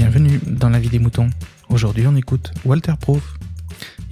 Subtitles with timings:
[0.00, 1.28] Bienvenue dans la vie des moutons.
[1.70, 3.34] Aujourd'hui, on écoute Walter Proof.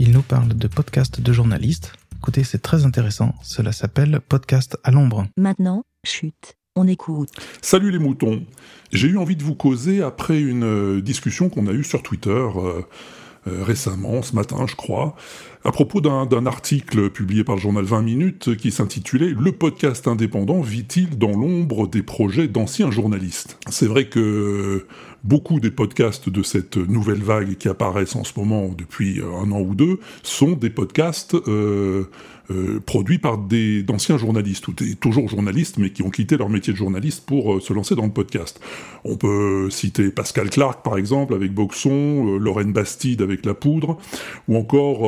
[0.00, 1.92] Il nous parle de podcast de journalistes.
[2.16, 3.36] Écoutez, c'est très intéressant.
[3.40, 5.28] Cela s'appelle Podcast à l'ombre.
[5.36, 7.30] Maintenant, chute, on écoute.
[7.62, 8.44] Salut les moutons.
[8.90, 12.30] J'ai eu envie de vous causer après une euh, discussion qu'on a eue sur Twitter
[12.30, 12.82] euh,
[13.46, 15.14] euh, récemment, ce matin, je crois,
[15.66, 20.60] à propos d'un article publié par le journal 20 minutes qui s'intitulait Le podcast indépendant
[20.60, 23.58] vit-il dans l'ombre des projets d'anciens journalistes?
[23.68, 24.86] C'est vrai que
[25.24, 29.60] beaucoup des podcasts de cette nouvelle vague qui apparaissent en ce moment depuis un an
[29.60, 32.04] ou deux sont des podcasts euh,
[32.50, 36.48] euh, produits par des d'anciens journalistes ou des toujours journalistes mais qui ont quitté leur
[36.48, 38.60] métier de journaliste pour euh, se lancer dans le podcast.
[39.04, 43.98] On peut citer Pascal Clark par exemple avec Boxon, Lorraine Bastide avec La Poudre
[44.46, 45.00] ou encore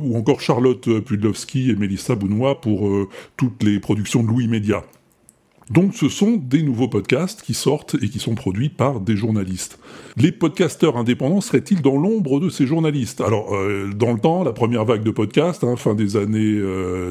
[0.00, 2.90] ou encore Charlotte Pudlowski et Mélissa Bounois pour
[3.36, 4.84] toutes les productions de Louis Média.
[5.70, 9.78] Donc ce sont des nouveaux podcasts qui sortent et qui sont produits par des journalistes.
[10.16, 13.20] Les podcasteurs indépendants seraient-ils dans l'ombre de ces journalistes?
[13.20, 16.58] Alors euh, dans le temps, la première vague de podcasts, hein, fin des années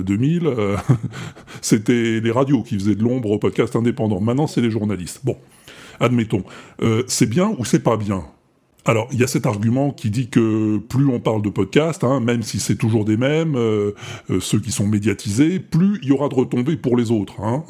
[0.02, 0.78] 2000, euh, euh,
[1.61, 4.22] c'était les radios qui faisaient de l'ombre aux podcasts indépendants.
[4.22, 5.22] Maintenant c'est les journalistes.
[5.23, 5.38] Bon,
[6.00, 6.44] admettons.
[7.08, 8.26] c'est bien ou c'est pas bien?
[8.88, 12.22] Alors, il y a cet argument qui dit que plus on parle de podcasts, hein,
[12.22, 13.92] même si c'est toujours des mêmes, euh,
[14.30, 17.42] euh, ceux qui sont médiatisés, plus il y aura de retombées pour les autres.
[17.42, 17.66] Hein.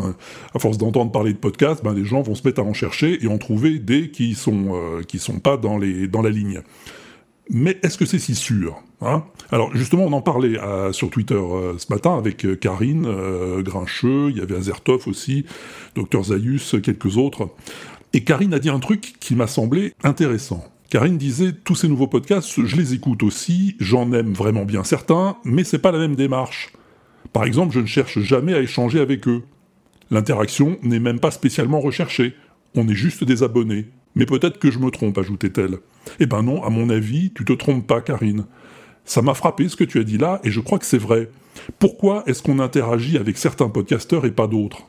[0.53, 3.23] À force d'entendre parler de podcasts, ben, les gens vont se mettre à en chercher
[3.23, 6.61] et en trouver des qui sont euh, sont pas dans les dans la ligne.
[7.49, 9.23] Mais est-ce que c'est si sûr hein?
[9.51, 10.59] Alors justement, on en parlait
[10.91, 11.41] sur Twitter
[11.77, 13.07] ce matin avec Karine
[13.61, 15.45] Grincheux, il y avait Azertov aussi,
[15.95, 17.49] Dr Zayus, quelques autres.
[18.13, 20.63] Et Karine a dit un truc qui m'a semblé intéressant.
[20.89, 25.35] Karine disait tous ces nouveaux podcasts, je les écoute aussi, j'en aime vraiment bien certains,
[25.43, 26.71] mais c'est pas la même démarche.
[27.33, 29.43] Par exemple, je ne cherche jamais à échanger avec eux.
[30.11, 32.35] L'interaction n'est même pas spécialement recherchée.
[32.73, 33.87] On est juste des abonnés.
[34.15, 35.79] Mais peut-être que je me trompe, ajoutait-elle.
[36.21, 38.45] Eh ben non, à mon avis, tu te trompes pas, Karine.
[39.03, 41.29] Ça m'a frappé ce que tu as dit là, et je crois que c'est vrai.
[41.79, 44.83] Pourquoi est-ce qu'on interagit avec certains podcasteurs et pas d'autres?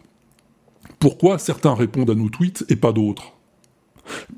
[1.00, 3.37] Pourquoi certains répondent à nos tweets et pas d'autres?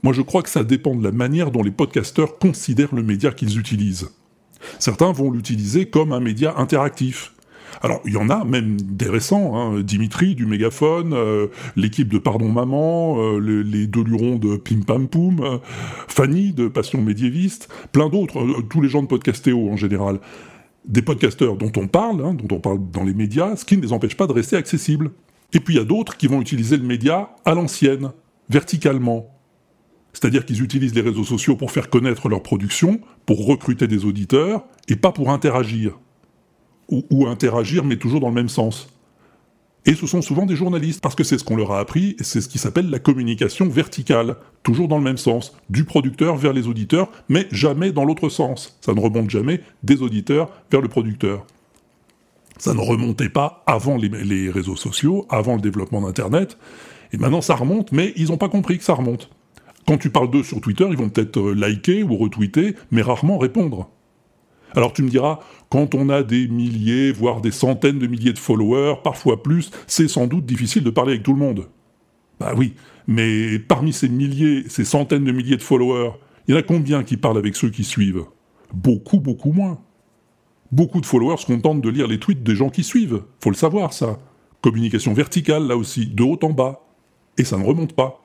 [0.02, 3.32] Moi, je crois que ça dépend de la manière dont les podcasteurs considèrent le média
[3.32, 4.10] qu'ils utilisent.
[4.78, 7.32] Certains vont l'utiliser comme un média interactif.
[7.82, 11.46] Alors, il y en a même des récents, hein, Dimitri du Mégaphone, euh,
[11.76, 15.58] l'équipe de Pardon Maman, euh, les, deux lurons de Pim Pam Poum, euh,
[16.08, 20.20] Fanny de Passion médiéviste, plein d'autres, tous les gens de Podcastéo en général.
[20.86, 23.82] Des podcasteurs dont on parle, hein, dont on parle dans les médias, ce qui ne
[23.82, 25.10] les empêche pas de rester accessibles.
[25.52, 28.10] Et puis il y a d'autres qui vont utiliser le média à l'ancienne,
[28.48, 29.39] verticalement,
[30.12, 34.64] c'est-à-dire qu'ils utilisent les réseaux sociaux pour faire connaître leur production, pour recruter des auditeurs,
[34.88, 35.98] et pas pour interagir.
[36.88, 38.88] Ou, interagir, mais toujours dans le même sens.
[39.86, 42.24] Et ce sont souvent des journalistes, parce que c'est ce qu'on leur a appris, et
[42.24, 46.52] c'est ce qui s'appelle la communication verticale, toujours dans le même sens, du producteur vers
[46.52, 48.76] les auditeurs, mais jamais dans l'autre sens.
[48.80, 51.46] Ça ne remonte jamais des auditeurs vers le producteur.
[52.58, 56.58] Ça ne remontait pas avant les, les réseaux sociaux, avant le développement d'Internet,
[57.12, 59.30] et maintenant ça remonte, mais ils n'ont pas compris que ça remonte.
[59.90, 63.38] Quand tu parles d'eux sur Twitter, ils vont peut-être euh, liker ou retweeter, mais rarement
[63.38, 63.90] répondre.
[64.76, 68.38] Alors tu me diras, quand on a des milliers, voire des centaines de milliers de
[68.38, 71.66] followers, parfois plus, c'est sans doute difficile de parler avec tout le monde.
[72.38, 72.74] Bah oui,
[73.08, 76.12] mais parmi ces milliers, ces centaines de milliers de followers,
[76.46, 78.26] il y en a combien qui parlent avec ceux qui suivent?
[78.72, 79.80] Beaucoup, beaucoup moins.
[80.70, 83.24] Beaucoup de followers se contentent de lire les tweets des gens qui suivent.
[83.40, 84.20] Faut le savoir, ça.
[84.60, 86.86] Communication verticale, là aussi, de haut en bas.
[87.38, 88.22] Et ça ne remonte pas.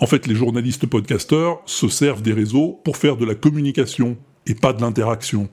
[0.00, 4.16] En fait, les journalistes podcasteurs se servent des réseaux pour faire de la communication
[4.46, 5.48] et pas de l'interaction.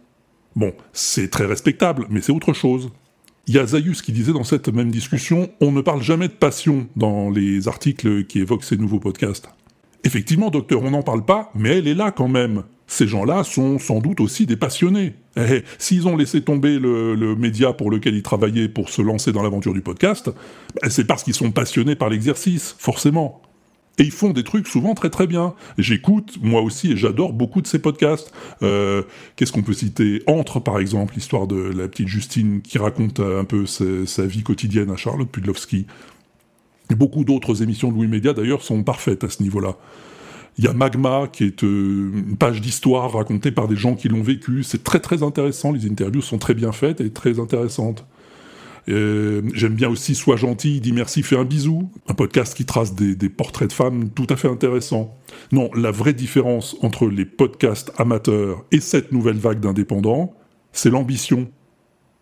[0.56, 2.92] Bon, c'est très respectable, mais c'est autre chose.
[3.48, 6.34] Il y a Zayus qui disait dans cette même discussion On ne parle jamais de
[6.34, 9.50] passion dans les articles qui évoquent ces nouveaux podcasts.
[10.04, 12.64] Effectivement, docteur, on n'en parle pas, mais elle est là quand même.
[12.86, 15.16] Ces gens-là sont sans doute aussi des passionnés.
[15.36, 19.42] Eh, S'ils ont laissé tomber le, média pour lequel ils travaillaient pour se lancer dans
[19.42, 20.30] l'aventure du podcast,
[20.80, 23.42] ben, c'est parce qu'ils sont passionnés par l'exercice, forcément.
[23.98, 25.54] Et ils font des trucs souvent très très bien.
[25.78, 28.32] J'écoute, moi aussi, et j'adore beaucoup de ces podcasts.
[28.62, 29.04] Euh,
[29.36, 30.22] Qu'est-ce qu'on peut citer?
[30.28, 34.92] Entre, par exemple, l'histoire de la petite Justine qui raconte un peu sa, vie quotidienne
[34.92, 35.86] à Charlotte Pudlowski.
[36.90, 39.78] Beaucoup d'autres émissions de Louis Média, d'ailleurs, sont parfaites à ce niveau-là.
[40.58, 44.08] Il y a Magma, qui est euh, une page d'histoire racontée par des gens qui
[44.08, 44.64] l'ont vécu.
[44.64, 48.06] C'est très très intéressant, les interviews sont très bien faites et très intéressantes.
[48.88, 51.90] Euh, j'aime bien aussi Sois gentil, dis merci, fais un bisou.
[52.08, 55.18] Un podcast qui trace des, portraits de femmes tout à fait intéressants.
[55.52, 60.34] Non, la vraie différence entre les podcasts amateurs et cette nouvelle vague d'indépendants,
[60.72, 61.50] c'est l'ambition.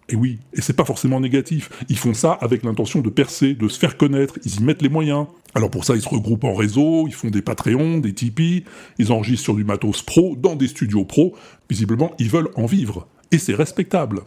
[0.09, 1.69] Et oui, et c'est pas forcément négatif.
[1.89, 4.89] Ils font ça avec l'intention de percer, de se faire connaître, ils y mettent les
[4.89, 5.27] moyens.
[5.55, 8.65] Alors pour ça, ils se regroupent en réseau, ils font des Patreons, des Tipeee,
[8.97, 11.35] ils enregistrent sur du matos pro, dans des studios pro.
[11.69, 13.07] Visiblement, ils veulent en vivre.
[13.31, 14.23] Et c'est respectable.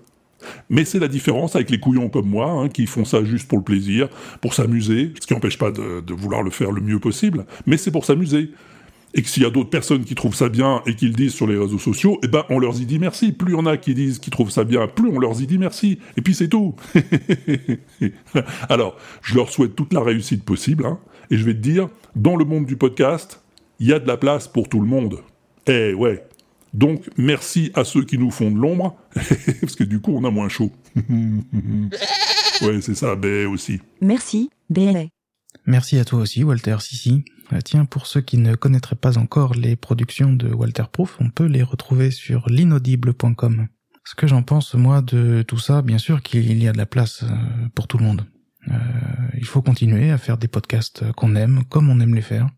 [0.69, 3.59] Mais c'est la différence avec les couillons comme moi, hein, qui font ça juste pour
[3.59, 4.09] le plaisir,
[4.41, 7.91] pour s'amuser, ce qui n'empêche pas de, vouloir le faire le mieux possible, mais c'est
[7.91, 8.51] pour s'amuser.
[9.15, 11.33] Et que s'il y a d'autres personnes qui trouvent ça bien et qui le disent
[11.33, 13.33] sur les réseaux sociaux, eh ben on leur y dit merci.
[13.33, 16.01] Plus en a qui disent qu'ils trouvent ça bien, plus on leur y dit merci.
[16.19, 16.75] Et puis c'est tout.
[18.69, 20.99] Alors, je leur souhaite toute la réussite possible, hein,
[21.31, 23.41] et je vais te dire, dans le monde du podcast,
[23.79, 25.21] il y a de la place pour tout le monde.
[25.67, 26.23] Eh ouais,
[26.77, 30.31] donc, merci à ceux qui nous font de l'ombre, parce que du coup, on a
[30.31, 30.71] moins chaud.
[32.61, 33.81] ouais, c'est ça, B aussi.
[34.03, 35.07] Merci, BLA.
[35.65, 37.25] Merci à toi aussi, Walter Sissi.
[37.55, 41.31] Euh, tiens, pour ceux qui ne connaîtraient pas encore les productions de Walter Proof, on
[41.31, 43.69] peut les retrouver sur l'inaudible.com.
[44.05, 46.87] Ce que j'en pense, moi, de tout ça, bien sûr qu'il y a de la
[46.87, 48.27] place euh, pour tout le monde.
[48.69, 48.75] Euh,
[49.39, 52.51] il faut continuer à faire des podcasts qu'on aime, comme on aime les faire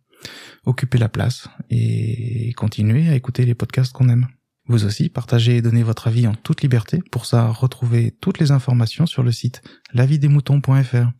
[0.64, 4.28] occuper la place et continuer à écouter les podcasts qu'on aime.
[4.66, 7.00] Vous aussi, partagez et donnez votre avis en toute liberté.
[7.10, 9.62] Pour ça, retrouvez toutes les informations sur le site
[9.94, 11.10] lavidesmoutons.fr.